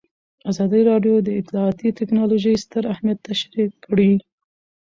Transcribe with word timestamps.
ازادي 0.51 0.81
راډیو 0.89 1.15
د 1.21 1.29
اطلاعاتی 1.39 1.89
تکنالوژي 1.99 2.53
ستر 2.63 2.83
اهميت 2.93 3.19
تشریح 3.29 3.69
کړی. 3.85 4.13